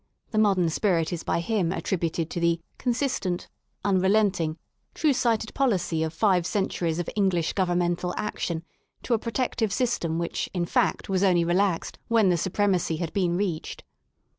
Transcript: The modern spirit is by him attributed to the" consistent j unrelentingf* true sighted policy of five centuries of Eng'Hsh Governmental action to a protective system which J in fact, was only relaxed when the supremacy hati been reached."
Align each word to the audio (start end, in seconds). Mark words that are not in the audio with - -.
The 0.31 0.39
modern 0.39 0.67
spirit 0.69 1.13
is 1.13 1.21
by 1.21 1.41
him 1.41 1.71
attributed 1.71 2.31
to 2.31 2.39
the" 2.39 2.59
consistent 2.79 3.41
j 3.41 3.91
unrelentingf* 3.91 4.57
true 4.95 5.13
sighted 5.13 5.53
policy 5.53 6.01
of 6.01 6.11
five 6.11 6.47
centuries 6.47 6.97
of 6.97 7.07
Eng'Hsh 7.15 7.53
Governmental 7.53 8.11
action 8.17 8.63
to 9.03 9.13
a 9.13 9.19
protective 9.19 9.71
system 9.71 10.17
which 10.17 10.45
J 10.45 10.51
in 10.55 10.65
fact, 10.65 11.07
was 11.07 11.21
only 11.23 11.45
relaxed 11.45 11.99
when 12.07 12.29
the 12.29 12.37
supremacy 12.37 12.97
hati 12.97 13.11
been 13.11 13.37
reached." 13.37 13.83